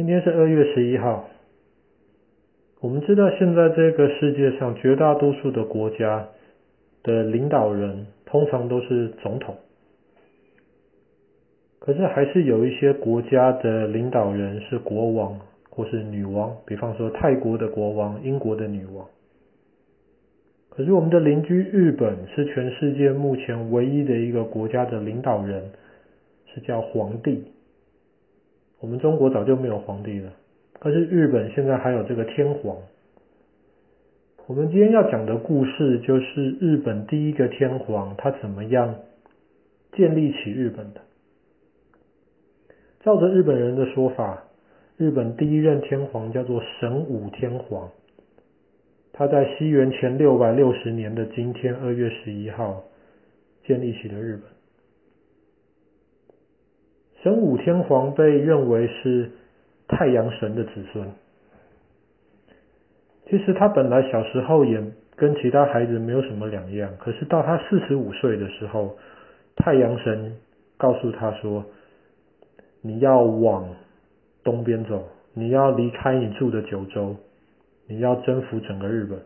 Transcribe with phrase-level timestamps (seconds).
[0.00, 1.28] 今天是二月十一号。
[2.80, 6.26] 我们知道，现在这个世界上绝大多数的国家
[7.02, 9.54] 的领导人通常都是总统，
[11.80, 15.38] 可是还是有一些国家的领导人是国王
[15.68, 19.06] 或是女王，比方说泰国的国王、英国的女王。
[20.70, 25.62] 可是我们的邻居日本是全世界目前唯一的一个国家的领导人，
[26.54, 27.44] 是叫皇帝。
[28.80, 30.32] 我们中国早就没有皇帝了，
[30.78, 32.78] 可是日本现在还有这个天皇。
[34.46, 38.96] 我们今天要讲的故事就是日本第一个天皇，他怎么样
[39.92, 41.00] 建立起日本的。
[43.04, 44.42] 照着日本人的说法，
[44.96, 47.90] 日本第一任天皇叫做神武天皇，
[49.12, 52.82] 他在西元前六百六十年的今天二月十一号
[53.64, 54.59] 建立起了日本。
[57.22, 59.30] 神武天皇被认为是
[59.88, 61.06] 太阳神的子孙。
[63.26, 64.82] 其实他本来小时候也
[65.16, 68.96] 跟其他孩子没有什么两样，可是到他四十五岁的时候，
[69.56, 70.36] 太阳神
[70.78, 71.64] 告诉他说
[72.80, 73.68] ：“你要往
[74.42, 77.16] 东边走，你要离开你住的九州，
[77.86, 79.20] 你要征服整个日本。”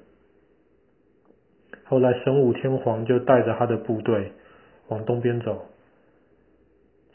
[1.87, 4.33] 后来神武天皇就带着他的部队
[4.89, 5.65] 往东边走。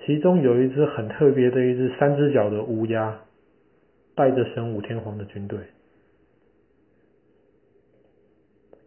[0.05, 3.19] 其中有一只很特别的一只三只脚的乌鸦，
[4.15, 5.59] 带着神武天皇的军队，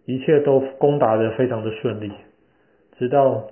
[0.05, 2.11] 一切都攻打的非常的顺利，
[2.99, 3.47] 直到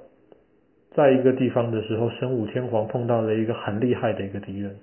[0.94, 4.77] 在一个地方的时候，神武天皇碰到了一个很厉害的一个敌人，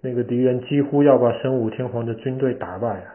[0.00, 3.14] 那个敌人几乎要把神武天皇的军队打败了，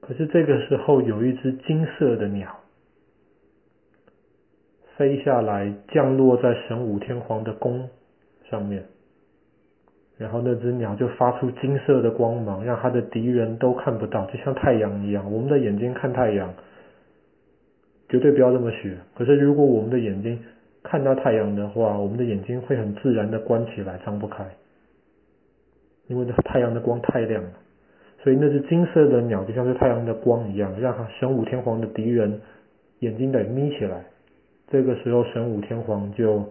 [0.00, 2.60] 可是这个时候有一只金色的鸟。
[4.96, 7.88] 飞下来，降落在神武天皇的宫
[8.50, 8.82] 上面，
[10.16, 15.30] 然后那只鸟就发出金色的光芒，让他的敌人都看不到，就像太阳一样。
[15.30, 16.54] 我们的眼睛看太阳，
[18.08, 18.96] 绝对不要这么学。
[19.14, 20.38] 可是如果我们的眼睛
[20.82, 24.46] 看到太阳的话，我们的眼睛会很自然的关起来，张不开，
[26.06, 27.50] 因为太阳的光太亮了。
[28.22, 32.40] 所以那只金色的鸟就像是太阳的光一样，让神武天皇的敌人
[33.00, 34.02] 眼睛得眯起来。
[34.68, 36.44] 这个时候，神武天皇就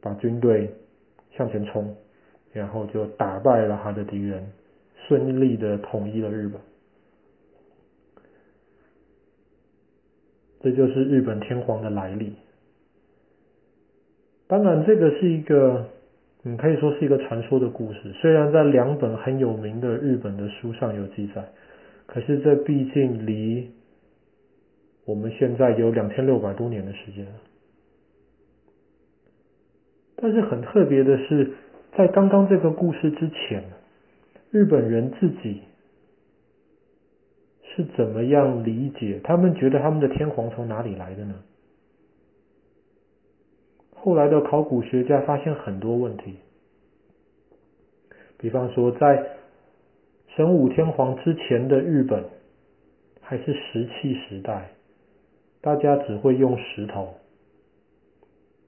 [0.00, 0.70] 把军队
[1.36, 1.96] 向前冲，
[2.52, 4.46] 然后就打败了他的敌人，
[5.08, 6.60] 顺利的统一了日本。
[10.60, 12.34] 这就是日本天皇的来历。
[14.46, 15.86] 当然，这个是一个，
[16.42, 18.12] 你可以说是一个传说的故事。
[18.20, 21.44] 虽然在两本很有名的日本的书上有记载，
[22.06, 23.68] 可是这毕竟离。
[25.10, 27.32] 我们现在有两千六百多年的时间了，
[30.14, 31.52] 但是很特别的是，
[31.98, 33.64] 在刚刚这个故事之前，
[34.52, 35.62] 日本人自己
[37.64, 39.20] 是怎么样理解？
[39.24, 41.34] 他们觉得他们的天皇从哪里来的呢？
[43.96, 46.36] 后来的考古学家发现很多问题，
[48.38, 49.26] 比方说，在
[50.36, 52.24] 神武天皇之前的日本
[53.20, 54.70] 还是石器时代。
[55.62, 57.08] 大家只会用石头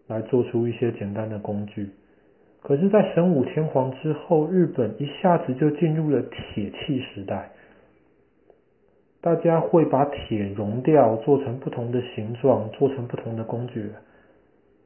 [0.08, 1.88] 来做出一些简单的工具，
[2.60, 7.50] 可是，在神武天皇之后，日本一下子就进入了铁器时代。
[9.22, 13.90] 大家会把铁熔掉，做成不同的形状，做成不同的工具。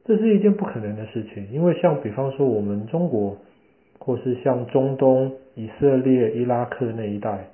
[0.05, 3.35] 这是一件不可能的事情，因为像比方说我们中国，
[3.99, 7.47] 或是像中东、以色列、伊拉克那一带。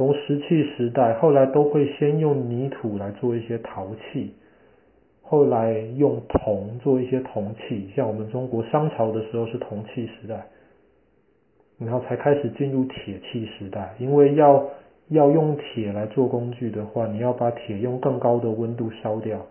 [0.00, 4.32] 从石器时代，后来都会先用泥土来做一些陶器，
[5.20, 10.46] 后来用铜做一些铜器，像我们中国商朝的时候是铜器时代，
[11.78, 13.94] 然后才开始进入铁器时代。
[13.98, 14.66] 因为要
[15.08, 19.44] 要用铁来做工具的话，你要把铁用更高的温度烧掉，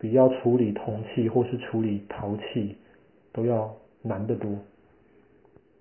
[0.00, 2.74] 比要处理铜器或是处理陶器
[3.32, 3.72] 都要
[4.02, 4.50] 难得多。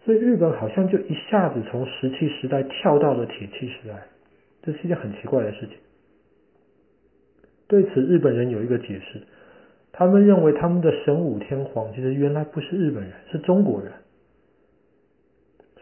[0.04, 4.08] 所以日本好像就一下子从石器时代跳到了铁器时代，
[4.64, 5.76] 这是一件很奇怪的事情。
[7.68, 9.22] 对此，日本人有一个解释，
[9.92, 13.92] 他们认为他们的神武天皇其实原来不是日本人，是中国人。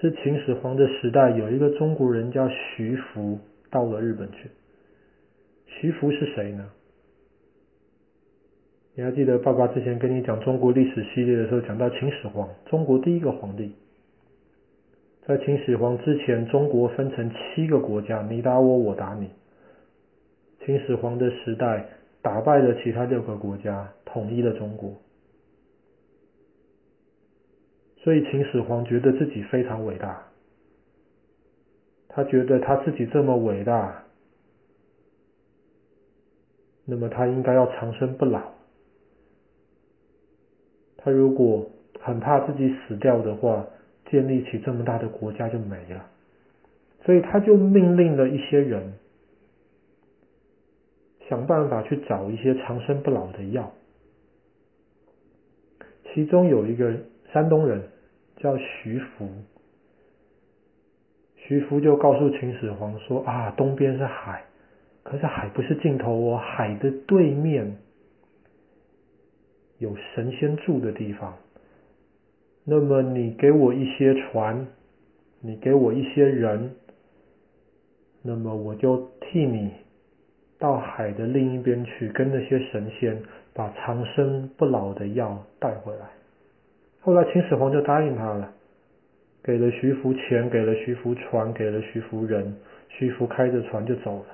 [0.01, 3.39] 是秦始皇的时代，有一个中国人叫徐福
[3.69, 4.50] 到了日本去。
[5.66, 6.69] 徐福是谁呢？
[8.95, 13.74] 你还记得爸爸之前跟你讲中国历史系列的时候，讲到秦始皇，中国第一个皇帝。
[15.30, 19.30] 在秦始皇之前，中国分成七个国家，你打我，我打你。
[20.66, 21.86] 秦始皇的时代，
[22.24, 24.92] 打败了其他六个国家，统一了中国。
[27.98, 30.20] 所以秦始皇觉得自己非常伟大，
[32.08, 34.04] 他觉得他自己这么伟大，
[36.86, 38.42] 那么他应该要长生不老。
[40.98, 43.68] 他如果很怕自己死掉的话，
[44.12, 46.06] 建立起这么大的国家就没了。
[47.06, 48.94] 所以他就命令了一些人，
[51.30, 53.72] 想办法去找一些长生不老的药。
[56.14, 56.94] 其中有一个
[57.32, 57.82] 山东人
[58.38, 59.30] 叫徐福，
[61.38, 64.44] 徐福就告诉秦始皇说：“啊，东边是海，
[65.04, 67.78] 可是海不是尽头哦，海的对面
[69.78, 71.38] 有神仙住的地方。
[72.69, 74.68] 那么你给我一些船，
[75.42, 76.71] 你给我一些人。”
[78.21, 79.71] 那么我就替你
[80.60, 83.18] 到海的另一边去，跟那些神仙
[83.54, 86.06] 把长生不老的药带回来。
[87.00, 88.51] 后来秦始皇就答应他了，
[89.42, 92.54] 给了徐福钱，给了徐福船，给了徐福人，
[92.89, 94.25] 徐福开着船就走了，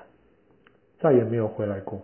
[0.98, 2.02] 再也没有回来过。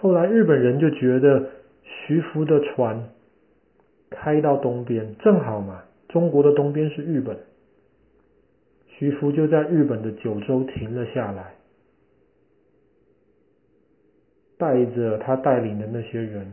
[0.00, 1.50] 后来日本人就觉得
[1.84, 3.10] 徐福的船
[4.10, 7.36] 开到东边正好嘛，中国的东边是日本。
[8.86, 11.54] 徐福就在日本的九州停了下来，
[14.56, 16.52] 带着他带领的那些人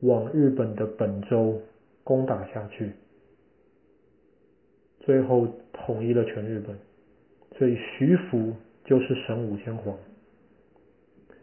[0.00, 1.58] 往日本的本州
[2.04, 2.92] 攻打下去，
[5.00, 6.76] 最后统一了全日本。
[7.56, 8.52] 所以徐福
[8.84, 9.96] 就是神武天皇。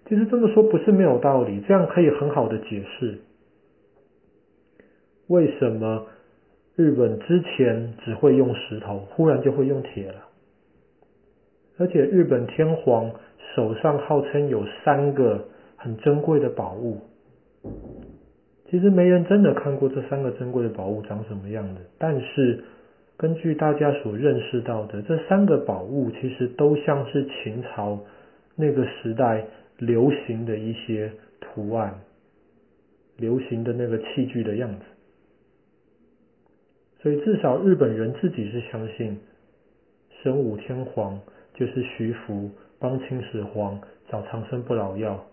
[0.08, 3.18] 其实这么说不是没有道理，这样可以很好的解释
[5.30, 6.06] 为什么。
[6.76, 10.30] 日本之前只会用石头，忽然就会用铁了。
[11.78, 13.12] 而且日本天皇
[13.54, 15.46] 手上号称有三个
[15.76, 17.02] 很珍贵的宝物，
[18.70, 21.82] 其实没人真的看过这三个珍贵的宝物长什么样的。
[21.98, 22.64] 但是
[23.18, 28.00] 根据大家所认识到的，这三个宝物其实都像是秦朝
[28.56, 29.44] 那个时代
[29.80, 31.12] 流行的一些
[31.42, 31.94] 图案，
[33.18, 34.86] 流行的那个器具的样子。
[37.02, 39.18] 所以至少日本人自己是相信
[40.22, 41.18] 神武天皇
[41.54, 43.80] 就是徐福帮秦始皇
[44.10, 45.24] 找长生不老药，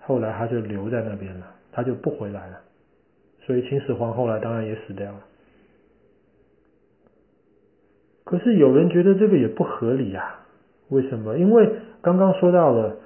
[0.00, 2.60] 后来他就留在那边了，他就不回来了。
[3.40, 5.20] 所以秦始皇后来当然也死掉了。
[8.24, 10.46] 可是有人觉得这个也不合理啊？
[10.90, 11.38] 为什么？
[11.38, 11.70] 因为
[12.02, 12.96] 刚刚说到了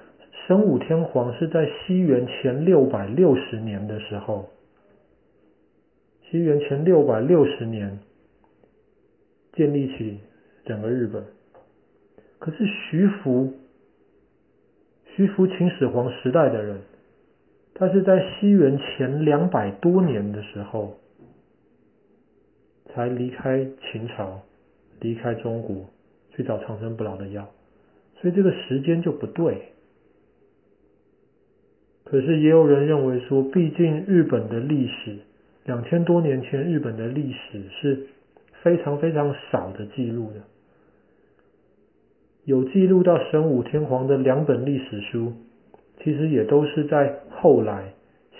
[0.45, 4.49] 神武天皇是在西元前六百六十年的时候。
[6.29, 7.99] 西元前六百六十年
[9.53, 10.19] 建立起
[10.65, 11.23] 整个日本，
[12.37, 13.53] 可是徐福，
[15.15, 16.81] 徐福秦始皇时代的人，
[17.73, 20.97] 他是在西元前两百多年的时候
[22.93, 24.41] 才离开秦朝，
[24.99, 25.89] 离开中国
[26.35, 27.49] 去找长生不老的药，
[28.19, 29.69] 所以这个时间就不对。
[32.03, 35.19] 可是也有人认为说，毕竟日本的历史。
[35.67, 38.07] 两千多年前，日本的历史是
[38.63, 40.35] 非常非常少的记录的。
[42.45, 45.33] 有记录到神武天皇的两本历史书，
[46.01, 47.91] 其实也都是在后来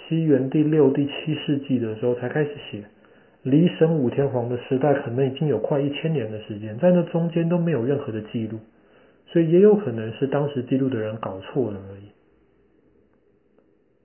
[0.07, 2.85] 西元第六、第七世纪的时候才开始写，
[3.43, 8.57] 离神武天皇的时代可能已经有快一千年的时间，在那中间都没有任何的记录，
[9.25, 12.03] 所以也有可能是当时记录的人搞错了而已。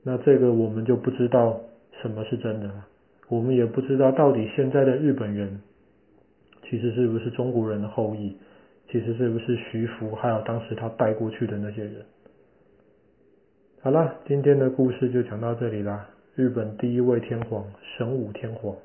[0.03, 1.61] 那这个我们就不知道
[2.01, 2.89] 什么是真的了。
[3.29, 5.61] 我们也不知道到底现在的日本人
[6.69, 8.37] 其实是不是中国人的后裔，
[8.91, 11.95] 其实是不是徐福，还有当时他带过去的那些人。
[13.81, 16.09] 好了，今天的故事就讲到这里啦。
[16.35, 17.65] 日本第一位天皇
[17.97, 18.77] 神武天皇。